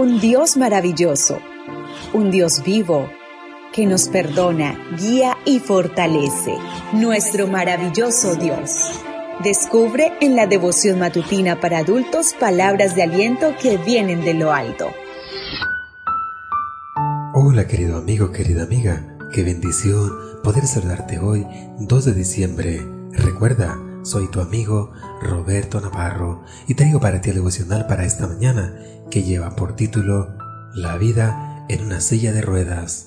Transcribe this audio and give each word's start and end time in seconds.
Un 0.00 0.18
Dios 0.18 0.56
maravilloso, 0.56 1.40
un 2.14 2.30
Dios 2.30 2.62
vivo, 2.64 3.10
que 3.70 3.84
nos 3.84 4.08
perdona, 4.08 4.74
guía 4.98 5.36
y 5.44 5.60
fortalece. 5.60 6.54
Nuestro 6.94 7.46
maravilloso 7.46 8.34
Dios. 8.34 8.92
Descubre 9.44 10.14
en 10.22 10.36
la 10.36 10.46
devoción 10.46 11.00
matutina 11.00 11.60
para 11.60 11.80
adultos 11.80 12.32
palabras 12.40 12.96
de 12.96 13.02
aliento 13.02 13.54
que 13.60 13.76
vienen 13.76 14.22
de 14.24 14.32
lo 14.32 14.54
alto. 14.54 14.86
Hola 17.34 17.66
querido 17.66 17.98
amigo, 17.98 18.32
querida 18.32 18.62
amiga, 18.62 19.18
qué 19.34 19.42
bendición 19.42 20.12
poder 20.42 20.66
saludarte 20.66 21.18
hoy 21.18 21.46
2 21.78 22.04
de 22.06 22.14
diciembre. 22.14 22.88
Recuerda, 23.12 23.78
soy 24.02 24.28
tu 24.28 24.40
amigo 24.40 24.92
Roberto 25.22 25.80
Navarro 25.80 26.42
y 26.66 26.74
traigo 26.74 27.00
para 27.00 27.20
ti 27.20 27.30
el 27.30 27.36
devocional 27.36 27.86
para 27.86 28.04
esta 28.04 28.26
mañana 28.26 28.74
que 29.10 29.22
lleva 29.22 29.56
por 29.56 29.76
título 29.76 30.36
La 30.74 30.96
vida 30.96 31.64
en 31.68 31.84
una 31.84 32.00
silla 32.00 32.32
de 32.32 32.42
ruedas. 32.42 33.06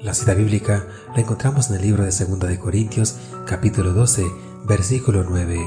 La 0.00 0.14
cita 0.14 0.34
bíblica 0.34 0.86
la 1.14 1.20
encontramos 1.20 1.70
en 1.70 1.76
el 1.76 1.82
libro 1.82 2.04
de 2.04 2.10
2 2.10 2.40
de 2.40 2.58
Corintios 2.58 3.16
capítulo 3.46 3.92
12 3.92 4.24
versículo 4.64 5.24
9. 5.28 5.60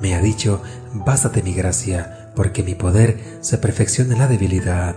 Me 0.00 0.14
ha 0.14 0.20
dicho, 0.20 0.62
bástate 0.92 1.42
mi 1.42 1.54
gracia, 1.54 2.32
porque 2.34 2.62
mi 2.62 2.74
poder 2.74 3.38
se 3.40 3.56
perfecciona 3.56 4.12
en 4.12 4.18
la 4.18 4.26
debilidad. 4.26 4.96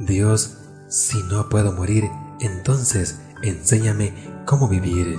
Dios, 0.00 0.58
si 0.88 1.22
no 1.24 1.48
puedo 1.48 1.72
morir, 1.72 2.10
entonces 2.40 3.20
enséñame 3.42 4.12
cómo 4.44 4.68
vivir. 4.68 5.16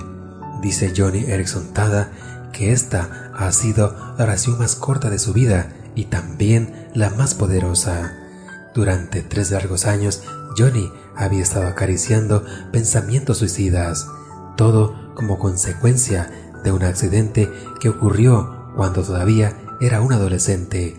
Dice 0.60 0.92
Johnny 0.94 1.24
Erickson 1.24 1.72
Tada 1.72 2.10
que 2.52 2.72
esta 2.72 3.30
ha 3.34 3.50
sido 3.52 3.94
la 4.16 4.24
oración 4.24 4.58
más 4.58 4.76
corta 4.76 5.10
de 5.10 5.18
su 5.18 5.32
vida 5.32 5.72
y 5.94 6.06
también 6.06 6.88
la 6.94 7.10
más 7.10 7.34
poderosa. 7.34 8.14
Durante 8.74 9.22
tres 9.22 9.50
largos 9.50 9.86
años, 9.86 10.22
Johnny 10.56 10.92
había 11.16 11.42
estado 11.42 11.66
acariciando 11.66 12.44
pensamientos 12.72 13.38
suicidas, 13.38 14.06
todo 14.56 15.14
como 15.14 15.38
consecuencia 15.38 16.30
de 16.62 16.72
un 16.72 16.82
accidente 16.82 17.50
que 17.80 17.88
ocurrió 17.88 18.72
cuando 18.76 19.02
todavía 19.02 19.56
era 19.80 20.00
un 20.00 20.12
adolescente. 20.12 20.96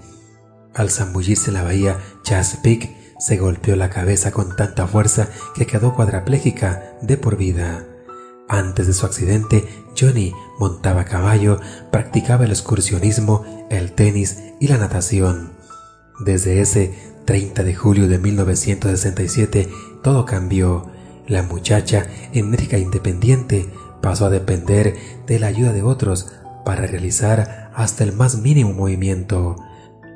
Al 0.74 0.90
zambullirse 0.90 1.50
en 1.50 1.56
la 1.56 1.64
bahía 1.64 1.98
Chesapeake, 2.24 2.98
se 3.20 3.38
golpeó 3.38 3.76
la 3.76 3.90
cabeza 3.90 4.32
con 4.32 4.56
tanta 4.56 4.88
fuerza 4.88 5.28
que 5.54 5.68
quedó 5.68 5.94
cuadraplégica 5.94 6.98
de 7.02 7.18
por 7.18 7.36
vida. 7.36 7.86
Antes 8.50 8.88
de 8.88 8.94
su 8.94 9.06
accidente, 9.06 9.70
Johnny 9.98 10.34
montaba 10.58 11.06
caballo, 11.06 11.60
practicaba 11.92 12.46
el 12.46 12.52
excursionismo, 12.52 13.68
el 13.70 13.94
tenis 13.94 14.40
y 14.60 14.68
la 14.68 14.78
natación. 14.78 15.54
Desde 16.20 16.60
ese 16.60 16.94
30 17.26 17.64
de 17.64 17.76
julio 17.76 18.08
de 18.08 18.18
1967 18.18 19.70
todo 20.04 20.26
cambió. 20.26 20.88
La 21.28 21.44
muchacha, 21.44 22.08
enérgica 22.34 22.78
e 22.78 22.80
independiente, 22.80 23.70
pasó 24.02 24.26
a 24.26 24.30
depender 24.32 24.96
de 25.28 25.38
la 25.38 25.46
ayuda 25.46 25.72
de 25.72 25.84
otros 25.84 26.32
para 26.66 26.88
realizar 26.88 27.70
hasta 27.76 28.04
el 28.04 28.14
más 28.14 28.38
mínimo 28.38 28.74
movimiento. 28.74 29.58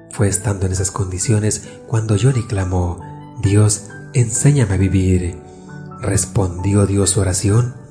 Fue 0.10 0.28
estando 0.28 0.66
en 0.66 0.72
esas 0.72 0.90
condiciones 0.90 1.70
cuando 1.88 2.16
Johnny 2.20 2.42
clamó, 2.48 3.00
Dios, 3.44 3.90
enséñame 4.16 4.74
a 4.74 4.78
vivir. 4.78 5.38
¿Respondió 6.02 6.88
Dios 6.88 7.12
su 7.12 7.20
oración? 7.20 7.83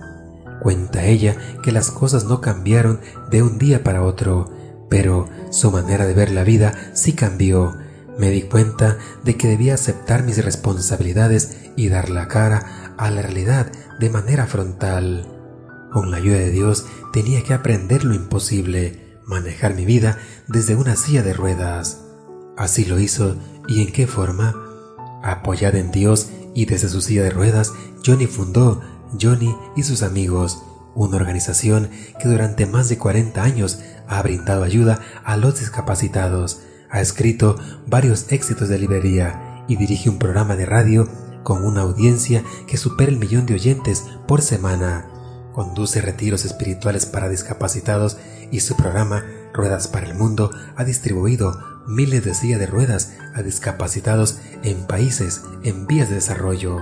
Cuenta 0.63 1.05
ella 1.07 1.37
que 1.65 1.73
las 1.73 1.91
cosas 1.91 2.25
no 2.25 2.41
cambiaron 2.41 3.01
de 3.33 3.43
un 3.43 3.59
día 3.59 3.83
para 3.83 4.05
otro, 4.05 4.49
pero 4.89 5.29
su 5.51 5.73
manera 5.73 6.07
de 6.07 6.15
ver 6.15 6.31
la 6.31 6.45
vida 6.45 6.93
sí 6.95 7.15
cambió. 7.15 7.75
Me 8.17 8.31
di 8.31 8.43
cuenta 8.43 8.97
de 9.25 9.37
que 9.37 9.49
debía 9.49 9.75
aceptar 9.75 10.23
mis 10.23 10.45
responsabilidades 10.45 11.57
y 11.75 11.89
dar 11.89 12.11
la 12.11 12.29
cara 12.29 12.95
a 12.97 13.11
la 13.11 13.23
realidad 13.23 13.73
de 13.99 14.09
manera 14.11 14.47
frontal. 14.47 15.27
Con 15.93 16.13
la 16.13 16.19
ayuda 16.19 16.39
de 16.39 16.51
Dios 16.51 16.87
tenía 17.13 17.43
que 17.43 17.55
aprender 17.55 18.05
lo 18.05 18.15
imposible, 18.15 19.19
manejar 19.27 19.75
mi 19.75 19.85
vida 19.85 20.17
desde 20.47 20.77
una 20.77 20.95
silla 20.95 21.25
de 21.25 21.35
ruedas. 21.35 22.05
Así 22.57 22.85
lo 22.85 23.01
hizo 23.01 23.35
y 23.67 23.83
en 23.83 23.91
qué 23.91 24.07
forma. 24.07 24.55
Apoyada 25.25 25.81
en 25.81 25.91
Dios 25.91 26.31
y 26.55 26.67
desde 26.67 26.89
su 26.89 27.01
silla 27.01 27.25
de 27.25 27.31
ruedas, 27.31 27.73
Johnny 28.07 28.29
fundó 28.29 28.81
Johnny 29.21 29.57
y 29.77 29.83
sus 29.83 30.03
amigos, 30.03 30.63
una 30.95 31.17
organización 31.17 31.91
que 32.21 32.29
durante 32.29 32.67
más 32.67 32.89
de 32.89 32.99
40 32.99 33.43
años 33.43 33.81
ha 34.09 34.21
brindado 34.23 34.65
ayuda 34.65 35.01
a 35.25 35.37
los 35.37 35.59
discapacitados, 35.59 36.61
ha 36.91 37.01
escrito 37.01 37.57
varios 37.87 38.31
éxitos 38.31 38.69
de 38.69 38.79
librería 38.79 39.65
y 39.69 39.77
dirige 39.77 40.11
un 40.11 40.19
programa 40.19 40.57
de 40.57 40.67
radio 40.67 41.09
con 41.43 41.65
una 41.65 41.83
audiencia 41.83 42.45
que 42.67 42.77
supera 42.77 43.11
el 43.11 43.19
millón 43.19 43.47
de 43.47 43.55
oyentes 43.55 44.05
por 44.27 44.43
semana 44.43 45.09
conduce 45.53 46.01
retiros 46.01 46.45
espirituales 46.45 47.07
para 47.07 47.29
discapacitados 47.29 48.17
y 48.51 48.61
su 48.61 48.77
programa 48.77 49.25
Ruedas 49.53 49.87
para 49.87 50.07
el 50.07 50.15
Mundo 50.15 50.51
ha 50.77 50.85
distribuido 50.85 51.59
miles 51.87 52.25
de 52.25 52.35
sillas 52.35 52.59
de 52.59 52.67
ruedas 52.67 53.13
a 53.35 53.43
discapacitados 53.43 54.39
en 54.63 54.87
países 54.87 55.43
en 55.63 55.87
vías 55.87 56.09
de 56.09 56.17
desarrollo. 56.17 56.79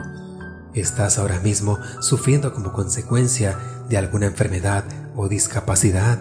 ¿Estás 0.74 1.18
ahora 1.18 1.40
mismo 1.40 1.78
sufriendo 2.00 2.54
como 2.54 2.72
consecuencia 2.72 3.58
de 3.88 3.96
alguna 3.96 4.26
enfermedad 4.26 4.84
o 5.16 5.28
discapacidad? 5.28 6.20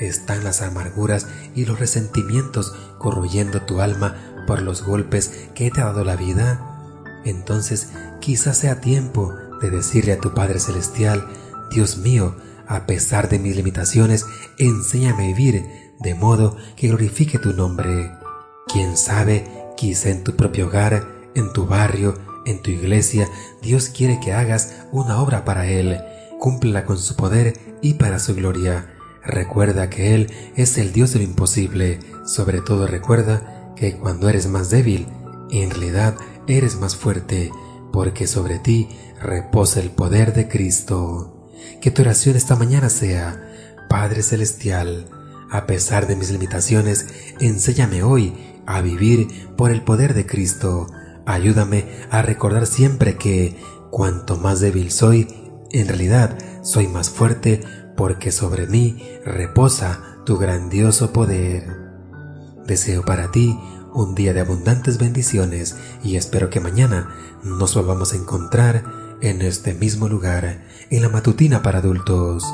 ¿Están 0.00 0.44
las 0.44 0.62
amarguras 0.62 1.26
y 1.54 1.66
los 1.66 1.78
resentimientos 1.78 2.74
corroyendo 2.98 3.60
tu 3.62 3.82
alma 3.82 4.16
por 4.46 4.62
los 4.62 4.82
golpes 4.82 5.48
que 5.54 5.70
te 5.70 5.82
ha 5.82 5.86
dado 5.86 6.04
la 6.04 6.16
vida? 6.16 7.20
Entonces 7.24 7.88
quizás 8.20 8.56
sea 8.56 8.80
tiempo 8.80 9.34
de 9.60 9.70
decirle 9.70 10.12
a 10.12 10.18
tu 10.18 10.32
Padre 10.32 10.58
Celestial 10.58 11.28
Dios 11.70 11.98
mío, 11.98 12.34
a 12.66 12.86
pesar 12.86 13.28
de 13.28 13.38
mis 13.38 13.56
limitaciones, 13.56 14.24
enséñame 14.58 15.24
a 15.24 15.26
vivir 15.26 15.66
de 16.00 16.14
modo 16.14 16.56
que 16.76 16.88
glorifique 16.88 17.38
tu 17.38 17.52
nombre. 17.52 18.10
Quién 18.66 18.96
sabe, 18.96 19.46
quizá 19.76 20.08
en 20.08 20.24
tu 20.24 20.34
propio 20.34 20.68
hogar, 20.68 21.06
en 21.34 21.52
tu 21.52 21.66
barrio, 21.66 22.31
en 22.44 22.62
tu 22.62 22.70
iglesia, 22.70 23.28
Dios 23.60 23.88
quiere 23.88 24.18
que 24.20 24.32
hagas 24.32 24.74
una 24.90 25.20
obra 25.20 25.44
para 25.44 25.66
Él. 25.66 26.00
Cúmplela 26.38 26.84
con 26.84 26.98
su 26.98 27.16
poder 27.16 27.58
y 27.82 27.94
para 27.94 28.18
su 28.18 28.34
gloria. 28.34 28.94
Recuerda 29.24 29.88
que 29.90 30.14
Él 30.14 30.32
es 30.56 30.78
el 30.78 30.92
Dios 30.92 31.12
de 31.12 31.20
lo 31.20 31.24
imposible. 31.24 32.00
Sobre 32.26 32.60
todo 32.60 32.86
recuerda 32.86 33.72
que 33.76 33.96
cuando 33.96 34.28
eres 34.28 34.48
más 34.48 34.70
débil, 34.70 35.06
en 35.50 35.70
realidad 35.70 36.16
eres 36.46 36.76
más 36.76 36.96
fuerte, 36.96 37.50
porque 37.92 38.26
sobre 38.26 38.58
ti 38.58 38.88
reposa 39.20 39.80
el 39.80 39.90
poder 39.90 40.34
de 40.34 40.48
Cristo. 40.48 41.50
Que 41.80 41.90
tu 41.90 42.02
oración 42.02 42.36
esta 42.36 42.56
mañana 42.56 42.88
sea, 42.88 43.48
Padre 43.88 44.22
Celestial, 44.22 45.08
a 45.50 45.66
pesar 45.66 46.06
de 46.06 46.16
mis 46.16 46.30
limitaciones, 46.30 47.06
enséñame 47.38 48.02
hoy 48.02 48.32
a 48.66 48.80
vivir 48.80 49.28
por 49.56 49.70
el 49.70 49.82
poder 49.82 50.14
de 50.14 50.26
Cristo. 50.26 50.86
Ayúdame 51.26 51.86
a 52.10 52.22
recordar 52.22 52.66
siempre 52.66 53.16
que, 53.16 53.56
cuanto 53.90 54.36
más 54.36 54.60
débil 54.60 54.90
soy, 54.90 55.28
en 55.70 55.88
realidad 55.88 56.38
soy 56.62 56.88
más 56.88 57.10
fuerte 57.10 57.60
porque 57.96 58.32
sobre 58.32 58.66
mí 58.66 59.02
reposa 59.24 60.18
tu 60.24 60.38
grandioso 60.38 61.12
poder. 61.12 61.82
Deseo 62.66 63.04
para 63.04 63.30
ti 63.30 63.58
un 63.94 64.14
día 64.14 64.32
de 64.32 64.40
abundantes 64.40 64.98
bendiciones 64.98 65.76
y 66.02 66.16
espero 66.16 66.50
que 66.50 66.60
mañana 66.60 67.14
nos 67.42 67.74
volvamos 67.74 68.12
a 68.12 68.16
encontrar 68.16 68.84
en 69.20 69.42
este 69.42 69.74
mismo 69.74 70.08
lugar, 70.08 70.64
en 70.90 71.02
la 71.02 71.08
matutina 71.08 71.62
para 71.62 71.78
adultos. 71.78 72.44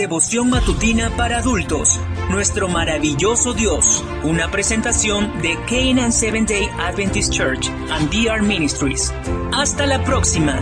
Devoción 0.00 0.48
matutina 0.48 1.14
para 1.14 1.36
adultos. 1.40 2.00
Nuestro 2.30 2.68
maravilloso 2.68 3.52
Dios. 3.52 4.02
Una 4.24 4.50
presentación 4.50 5.42
de 5.42 5.58
Canaan 5.68 6.10
Seventh 6.10 6.48
Day 6.48 6.70
Adventist 6.78 7.30
Church 7.30 7.68
and 7.90 8.08
DR 8.10 8.40
Ministries. 8.40 9.12
Hasta 9.52 9.84
la 9.84 10.02
próxima. 10.02 10.58